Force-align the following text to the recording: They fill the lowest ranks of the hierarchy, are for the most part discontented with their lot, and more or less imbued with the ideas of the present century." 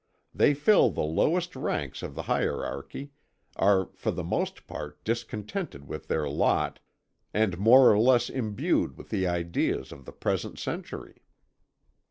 They 0.33 0.55
fill 0.55 0.89
the 0.89 1.03
lowest 1.03 1.55
ranks 1.55 2.01
of 2.01 2.15
the 2.15 2.23
hierarchy, 2.23 3.11
are 3.55 3.89
for 3.93 4.09
the 4.09 4.23
most 4.23 4.65
part 4.65 5.03
discontented 5.03 5.87
with 5.87 6.07
their 6.07 6.27
lot, 6.27 6.79
and 7.35 7.59
more 7.59 7.91
or 7.91 7.99
less 7.99 8.27
imbued 8.27 8.97
with 8.97 9.09
the 9.09 9.27
ideas 9.27 9.91
of 9.91 10.05
the 10.05 10.11
present 10.11 10.57
century." 10.57 11.21